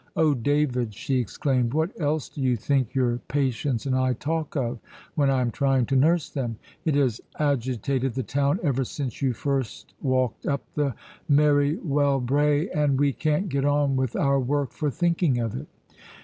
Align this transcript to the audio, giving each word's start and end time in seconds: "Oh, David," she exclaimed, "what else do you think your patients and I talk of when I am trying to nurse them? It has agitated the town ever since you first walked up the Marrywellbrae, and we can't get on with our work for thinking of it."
"Oh, 0.15 0.33
David," 0.33 0.95
she 0.95 1.19
exclaimed, 1.19 1.75
"what 1.75 1.91
else 2.01 2.27
do 2.27 2.41
you 2.41 2.55
think 2.55 2.95
your 2.95 3.19
patients 3.27 3.85
and 3.85 3.95
I 3.95 4.13
talk 4.13 4.55
of 4.55 4.79
when 5.13 5.29
I 5.29 5.41
am 5.41 5.51
trying 5.51 5.85
to 5.85 5.95
nurse 5.95 6.27
them? 6.31 6.57
It 6.85 6.95
has 6.95 7.21
agitated 7.37 8.15
the 8.15 8.23
town 8.23 8.59
ever 8.63 8.83
since 8.83 9.21
you 9.21 9.33
first 9.33 9.93
walked 10.01 10.47
up 10.47 10.63
the 10.73 10.95
Marrywellbrae, 11.29 12.69
and 12.73 12.99
we 12.99 13.13
can't 13.13 13.47
get 13.47 13.63
on 13.63 13.95
with 13.95 14.15
our 14.15 14.39
work 14.39 14.71
for 14.71 14.89
thinking 14.89 15.37
of 15.37 15.53
it." 15.55 15.67